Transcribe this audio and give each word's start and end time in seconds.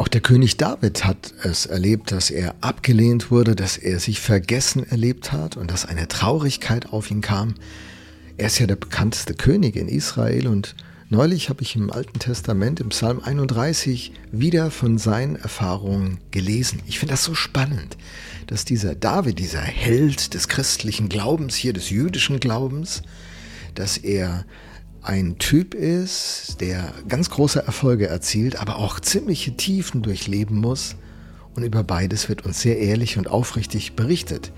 Auch 0.00 0.08
der 0.08 0.22
König 0.22 0.56
David 0.56 1.04
hat 1.04 1.34
es 1.42 1.66
erlebt, 1.66 2.10
dass 2.10 2.30
er 2.30 2.54
abgelehnt 2.62 3.30
wurde, 3.30 3.54
dass 3.54 3.76
er 3.76 4.00
sich 4.00 4.18
vergessen 4.18 4.90
erlebt 4.90 5.30
hat 5.30 5.58
und 5.58 5.70
dass 5.70 5.84
eine 5.84 6.08
Traurigkeit 6.08 6.90
auf 6.90 7.10
ihn 7.10 7.20
kam. 7.20 7.54
Er 8.38 8.46
ist 8.46 8.58
ja 8.58 8.66
der 8.66 8.76
bekannteste 8.76 9.34
König 9.34 9.76
in 9.76 9.88
Israel 9.88 10.46
und 10.46 10.74
neulich 11.10 11.50
habe 11.50 11.60
ich 11.60 11.76
im 11.76 11.92
Alten 11.92 12.18
Testament 12.18 12.80
im 12.80 12.88
Psalm 12.88 13.20
31 13.22 14.12
wieder 14.32 14.70
von 14.70 14.96
seinen 14.96 15.36
Erfahrungen 15.36 16.16
gelesen. 16.30 16.80
Ich 16.86 16.98
finde 16.98 17.12
das 17.12 17.24
so 17.24 17.34
spannend, 17.34 17.98
dass 18.46 18.64
dieser 18.64 18.94
David, 18.94 19.38
dieser 19.38 19.60
Held 19.60 20.32
des 20.32 20.48
christlichen 20.48 21.10
Glaubens 21.10 21.56
hier, 21.56 21.74
des 21.74 21.90
jüdischen 21.90 22.40
Glaubens, 22.40 23.02
dass 23.74 23.98
er 23.98 24.46
ein 25.02 25.38
Typ 25.38 25.74
ist, 25.74 26.60
der 26.60 26.92
ganz 27.08 27.30
große 27.30 27.64
Erfolge 27.64 28.06
erzielt, 28.06 28.56
aber 28.56 28.76
auch 28.76 29.00
ziemliche 29.00 29.56
Tiefen 29.56 30.02
durchleben 30.02 30.58
muss. 30.58 30.96
Und 31.54 31.64
über 31.64 31.82
beides 31.82 32.28
wird 32.28 32.44
uns 32.44 32.60
sehr 32.60 32.78
ehrlich 32.78 33.18
und 33.18 33.28
aufrichtig 33.28 33.96
berichtet. 33.96 34.52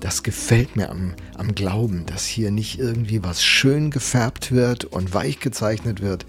Das 0.00 0.22
gefällt 0.22 0.76
mir 0.76 0.90
am, 0.90 1.14
am 1.36 1.54
Glauben, 1.54 2.06
dass 2.06 2.24
hier 2.24 2.50
nicht 2.50 2.78
irgendwie 2.78 3.22
was 3.24 3.42
schön 3.42 3.90
gefärbt 3.90 4.52
wird 4.52 4.84
und 4.84 5.12
weich 5.12 5.40
gezeichnet 5.40 6.00
wird, 6.00 6.24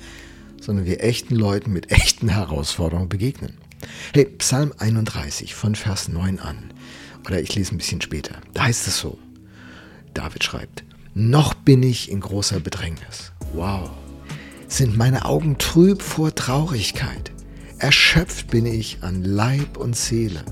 sondern 0.60 0.86
wir 0.86 1.04
echten 1.04 1.36
Leuten 1.36 1.72
mit 1.72 1.92
echten 1.92 2.30
Herausforderungen 2.30 3.10
begegnen. 3.10 3.54
Hey, 4.14 4.26
Psalm 4.26 4.74
31 4.78 5.54
von 5.54 5.76
Vers 5.76 6.10
9 6.10 6.40
an. 6.40 6.72
Oder 7.26 7.42
ich 7.42 7.56
lese 7.56 7.76
ein 7.76 7.78
bisschen 7.78 8.02
später. 8.02 8.36
Da 8.54 8.64
heißt 8.64 8.88
es 8.88 8.98
so. 8.98 9.20
David 10.14 10.44
schreibt, 10.44 10.84
noch 11.14 11.54
bin 11.54 11.84
ich 11.84 12.12
in 12.12 12.20
großer 12.20 12.60
Bedrängnis. 12.60 13.32
Wow. 13.54 13.90
Sind 14.68 14.98
meine 14.98 15.26
Augen 15.26 15.58
trüb 15.58 16.02
vor 16.02 16.34
Traurigkeit. 16.34 17.32
Erschöpft 17.80 18.48
bin 18.50 18.66
ich 18.66 19.00
an 19.02 19.24
Leib 19.24 19.78
und 19.78 19.96
Seele. 19.96 20.44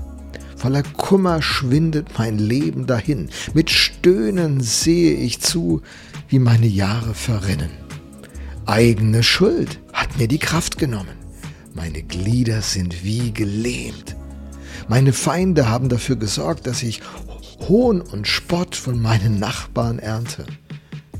Voller 0.56 0.82
Kummer 0.82 1.40
schwindet 1.40 2.18
mein 2.18 2.38
Leben 2.38 2.86
dahin. 2.86 3.28
Mit 3.54 3.70
Stöhnen 3.70 4.60
sehe 4.60 5.14
ich 5.14 5.40
zu, 5.40 5.82
wie 6.28 6.40
meine 6.40 6.66
Jahre 6.66 7.14
verrinnen. 7.14 7.70
Eigene 8.66 9.22
Schuld 9.22 9.78
hat 9.92 10.18
mir 10.18 10.26
die 10.26 10.38
Kraft 10.40 10.78
genommen. 10.78 11.16
Meine 11.74 12.02
Glieder 12.02 12.60
sind 12.60 13.04
wie 13.04 13.32
gelähmt. 13.32 14.16
Meine 14.88 15.12
Feinde 15.12 15.68
haben 15.68 15.88
dafür 15.88 16.16
gesorgt, 16.16 16.66
dass 16.66 16.82
ich 16.82 17.02
Hohn 17.68 18.00
und 18.00 18.26
Spott 18.26 18.74
von 18.74 19.00
meinen 19.00 19.38
Nachbarn 19.38 19.98
ernte. 19.98 20.44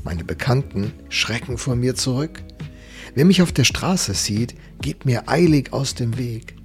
Meine 0.03 0.23
Bekannten 0.23 0.93
schrecken 1.09 1.57
vor 1.57 1.75
mir 1.75 1.95
zurück. 1.95 2.43
Wer 3.15 3.25
mich 3.25 3.41
auf 3.41 3.51
der 3.51 3.63
Straße 3.63 4.13
sieht, 4.13 4.55
geht 4.81 5.05
mir 5.05 5.27
eilig 5.27 5.73
aus 5.73 5.95
dem 5.95 6.17
Weg. 6.17 6.55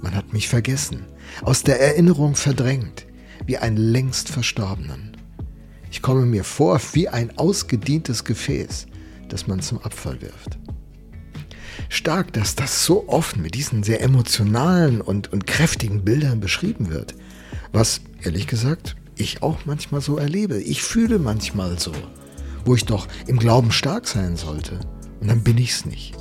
Man 0.00 0.14
hat 0.14 0.32
mich 0.32 0.48
vergessen, 0.48 1.04
aus 1.42 1.62
der 1.62 1.80
Erinnerung 1.80 2.36
verdrängt, 2.36 3.06
wie 3.44 3.58
einen 3.58 3.76
längst 3.76 4.28
Verstorbenen. 4.28 5.16
Ich 5.90 6.02
komme 6.02 6.26
mir 6.26 6.44
vor 6.44 6.80
wie 6.92 7.08
ein 7.08 7.36
ausgedientes 7.38 8.24
Gefäß, 8.24 8.86
das 9.28 9.46
man 9.46 9.60
zum 9.60 9.78
Abfall 9.78 10.20
wirft. 10.20 10.58
Stark, 11.88 12.32
dass 12.32 12.54
das 12.54 12.84
so 12.84 13.08
oft 13.08 13.36
mit 13.36 13.54
diesen 13.54 13.82
sehr 13.82 14.00
emotionalen 14.00 15.00
und, 15.00 15.32
und 15.32 15.46
kräftigen 15.46 16.04
Bildern 16.04 16.40
beschrieben 16.40 16.90
wird, 16.90 17.14
was 17.72 18.00
ehrlich 18.22 18.46
gesagt 18.46 18.96
ich 19.16 19.42
auch 19.42 19.60
manchmal 19.64 20.00
so 20.00 20.18
erlebe. 20.18 20.60
Ich 20.60 20.82
fühle 20.82 21.18
manchmal 21.18 21.78
so 21.78 21.92
wo 22.66 22.74
ich 22.74 22.84
doch 22.84 23.08
im 23.26 23.38
Glauben 23.38 23.72
stark 23.72 24.06
sein 24.06 24.36
sollte. 24.36 24.80
Und 25.20 25.28
dann 25.28 25.42
bin 25.42 25.58
ich 25.58 25.70
es 25.70 25.86
nicht. 25.86 26.14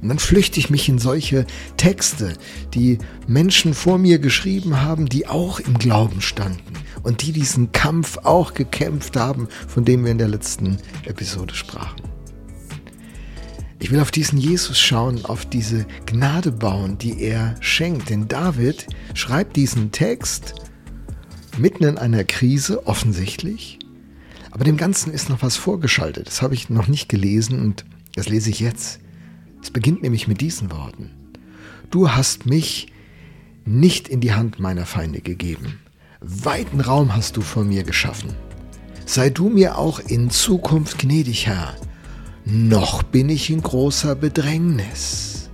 Und 0.00 0.08
dann 0.08 0.18
flüchte 0.18 0.60
ich 0.60 0.70
mich 0.70 0.88
in 0.88 0.98
solche 0.98 1.44
Texte, 1.76 2.34
die 2.74 2.98
Menschen 3.26 3.74
vor 3.74 3.98
mir 3.98 4.18
geschrieben 4.18 4.80
haben, 4.80 5.08
die 5.08 5.26
auch 5.26 5.58
im 5.58 5.78
Glauben 5.78 6.20
standen 6.20 6.74
und 7.02 7.22
die 7.22 7.32
diesen 7.32 7.72
Kampf 7.72 8.18
auch 8.18 8.54
gekämpft 8.54 9.16
haben, 9.16 9.48
von 9.66 9.84
dem 9.84 10.04
wir 10.04 10.12
in 10.12 10.18
der 10.18 10.28
letzten 10.28 10.78
Episode 11.04 11.54
sprachen. 11.54 12.02
Ich 13.80 13.92
will 13.92 14.00
auf 14.00 14.10
diesen 14.10 14.38
Jesus 14.38 14.78
schauen, 14.78 15.24
auf 15.24 15.46
diese 15.46 15.86
Gnade 16.06 16.50
bauen, 16.50 16.98
die 16.98 17.22
er 17.22 17.54
schenkt. 17.60 18.10
Denn 18.10 18.26
David 18.26 18.86
schreibt 19.14 19.56
diesen 19.56 19.92
Text 19.92 20.54
mitten 21.58 21.84
in 21.84 21.98
einer 21.98 22.24
Krise, 22.24 22.86
offensichtlich, 22.86 23.78
aber 24.58 24.64
dem 24.64 24.76
Ganzen 24.76 25.12
ist 25.12 25.28
noch 25.28 25.40
was 25.40 25.54
vorgeschaltet. 25.54 26.26
Das 26.26 26.42
habe 26.42 26.52
ich 26.52 26.68
noch 26.68 26.88
nicht 26.88 27.08
gelesen 27.08 27.62
und 27.62 27.84
das 28.16 28.28
lese 28.28 28.50
ich 28.50 28.58
jetzt. 28.58 28.98
Es 29.62 29.70
beginnt 29.70 30.02
nämlich 30.02 30.26
mit 30.26 30.40
diesen 30.40 30.72
Worten. 30.72 31.10
Du 31.90 32.10
hast 32.10 32.44
mich 32.44 32.88
nicht 33.64 34.08
in 34.08 34.20
die 34.20 34.32
Hand 34.32 34.58
meiner 34.58 34.84
Feinde 34.84 35.20
gegeben. 35.20 35.78
Weiten 36.20 36.80
Raum 36.80 37.14
hast 37.14 37.36
du 37.36 37.40
vor 37.40 37.62
mir 37.62 37.84
geschaffen. 37.84 38.34
Sei 39.06 39.30
du 39.30 39.48
mir 39.48 39.78
auch 39.78 40.00
in 40.00 40.28
Zukunft 40.28 40.98
gnädig, 40.98 41.46
Herr. 41.46 41.76
Noch 42.44 43.04
bin 43.04 43.28
ich 43.28 43.50
in 43.50 43.62
großer 43.62 44.16
Bedrängnis. 44.16 45.50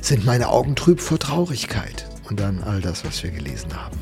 Sind 0.00 0.26
meine 0.26 0.48
Augen 0.48 0.74
trüb 0.74 1.00
vor 1.00 1.20
Traurigkeit? 1.20 2.08
Und 2.28 2.40
dann 2.40 2.64
all 2.64 2.80
das, 2.80 3.04
was 3.04 3.22
wir 3.22 3.30
gelesen 3.30 3.76
haben. 3.76 3.96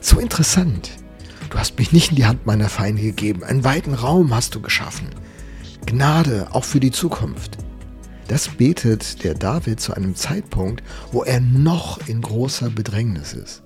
So 0.00 0.20
interessant. 0.20 0.99
Du 1.50 1.58
hast 1.58 1.78
mich 1.78 1.92
nicht 1.92 2.10
in 2.10 2.16
die 2.16 2.26
Hand 2.26 2.46
meiner 2.46 2.68
Feinde 2.68 3.02
gegeben. 3.02 3.42
Einen 3.42 3.64
weiten 3.64 3.94
Raum 3.94 4.32
hast 4.34 4.54
du 4.54 4.60
geschaffen. 4.60 5.08
Gnade 5.84 6.48
auch 6.52 6.64
für 6.64 6.80
die 6.80 6.92
Zukunft. 6.92 7.58
Das 8.28 8.48
betet 8.48 9.24
der 9.24 9.34
David 9.34 9.80
zu 9.80 9.92
einem 9.92 10.14
Zeitpunkt, 10.14 10.84
wo 11.10 11.24
er 11.24 11.40
noch 11.40 12.06
in 12.06 12.20
großer 12.20 12.70
Bedrängnis 12.70 13.32
ist. 13.32 13.62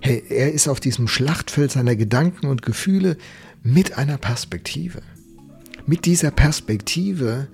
Hey, 0.00 0.24
er 0.30 0.52
ist 0.52 0.66
auf 0.68 0.80
diesem 0.80 1.06
Schlachtfeld 1.06 1.70
seiner 1.70 1.94
Gedanken 1.94 2.46
und 2.46 2.62
Gefühle 2.62 3.18
mit 3.62 3.98
einer 3.98 4.16
Perspektive. 4.16 5.02
Mit 5.84 6.06
dieser 6.06 6.30
Perspektive, 6.30 7.48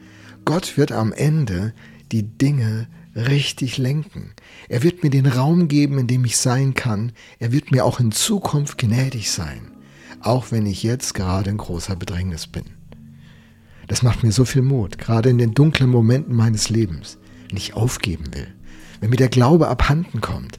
Gott 0.45 0.77
wird 0.77 0.93
am 0.93 1.13
Ende 1.13 1.75
die 2.13 2.23
Dinge 2.23 2.87
richtig 3.19 3.79
lenken. 3.79 4.33
Er 4.69 4.83
wird 4.83 5.03
mir 5.03 5.11
den 5.11 5.27
Raum 5.27 5.69
geben, 5.69 5.99
in 5.99 6.07
dem 6.07 6.25
ich 6.25 6.37
sein 6.37 6.75
kann. 6.75 7.13
Er 7.39 7.53
wird 7.53 7.71
mir 7.71 7.85
auch 7.85 8.01
in 8.01 8.13
Zukunft 8.13 8.79
gnädig 8.79 9.31
sein, 9.31 9.73
auch 10.21 10.51
wenn 10.51 10.67
ich 10.67 10.83
jetzt 10.83 11.15
gerade 11.15 11.51
in 11.51 11.57
großer 11.57 11.97
Bedrängnis 11.97 12.47
bin. 12.47 12.65
Das 13.89 14.03
macht 14.03 14.23
mir 14.23 14.33
so 14.33 14.45
viel 14.45 14.63
Mut, 14.63 14.99
gerade 14.99 15.31
in 15.31 15.39
den 15.39 15.55
dunklen 15.55 15.91
Momenten 15.91 16.37
meines 16.37 16.69
Lebens, 16.69 17.19
wenn 17.49 17.57
ich 17.57 17.75
aufgeben 17.75 18.35
will, 18.35 18.49
wenn 19.01 19.11
mir 19.11 19.17
der 19.17 19.31
Glaube 19.31 19.69
abhanden 19.69 20.21
kommt, 20.21 20.59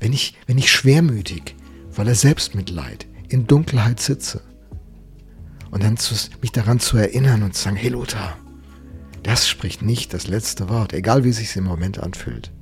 wenn 0.00 0.12
ich, 0.12 0.36
wenn 0.46 0.58
ich 0.58 0.70
schwermütig, 0.70 1.54
voller 1.90 2.14
Selbstmitleid, 2.14 3.06
in 3.28 3.46
Dunkelheit 3.46 4.00
sitze. 4.00 4.42
Und 5.70 5.82
dann 5.82 5.96
zu, 5.96 6.14
mich 6.40 6.52
daran 6.52 6.80
zu 6.80 6.96
erinnern 6.96 7.42
und 7.42 7.54
zu 7.54 7.62
sagen, 7.62 7.76
hey 7.76 7.90
Lothar, 7.90 8.36
das 9.24 9.48
spricht 9.48 9.82
nicht 9.82 10.14
das 10.14 10.28
letzte 10.28 10.68
Wort, 10.68 10.92
egal 10.92 11.24
wie 11.24 11.30
es 11.30 11.38
sich 11.38 11.56
im 11.56 11.64
Moment 11.64 11.98
anfühlt. 11.98 12.52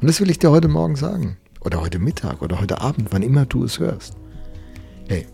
Und 0.00 0.06
das 0.06 0.20
will 0.20 0.30
ich 0.30 0.38
dir 0.38 0.50
heute 0.50 0.68
Morgen 0.68 0.96
sagen. 0.96 1.38
Oder 1.60 1.80
heute 1.80 1.98
Mittag 1.98 2.42
oder 2.42 2.60
heute 2.60 2.82
Abend, 2.82 3.08
wann 3.10 3.22
immer 3.22 3.46
du 3.46 3.64
es 3.64 3.78
hörst. 3.78 4.14
Hey, 5.08 5.26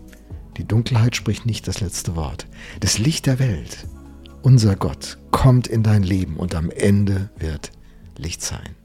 die 0.57 0.65
Dunkelheit 0.65 1.15
spricht 1.15 1.45
nicht 1.45 1.67
das 1.67 1.81
letzte 1.81 2.15
Wort. 2.15 2.47
Das 2.79 2.97
Licht 2.97 3.25
der 3.25 3.37
Welt, 3.37 3.85
unser 4.41 4.77
Gott, 4.77 5.17
kommt 5.31 5.67
in 5.67 5.83
dein 5.83 6.03
Leben 6.03 6.37
und 6.37 6.55
am 6.55 6.69
Ende 6.69 7.29
wird 7.37 7.71
Licht 8.17 8.41
sein. 8.41 8.75